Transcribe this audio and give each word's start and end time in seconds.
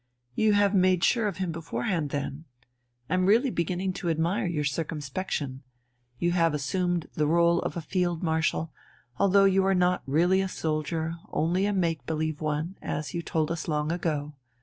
"You 0.33 0.53
have 0.53 0.73
made 0.73 1.03
sure 1.03 1.27
of 1.27 1.37
him 1.37 1.51
beforehand, 1.51 2.09
then? 2.09 2.45
I'm 3.07 3.27
really 3.27 3.51
beginning 3.51 3.93
to 4.01 4.09
admire 4.09 4.47
your 4.47 4.63
circumspection. 4.63 5.61
You 6.17 6.31
have 6.31 6.55
assumed 6.55 7.05
the 7.13 7.27
rôle 7.27 7.61
of 7.61 7.77
a 7.77 7.81
Field 7.81 8.23
Marshal, 8.23 8.73
although 9.19 9.45
you 9.45 9.63
are 9.63 9.75
not 9.75 10.01
really 10.07 10.41
a 10.41 10.47
soldier, 10.47 11.17
only 11.29 11.67
a 11.67 11.71
make 11.73 12.03
believe 12.07 12.41
one, 12.41 12.79
as 12.81 13.13
you 13.13 13.21
told 13.21 13.51
us 13.51 13.67
long 13.67 13.91
ago. 13.91 14.33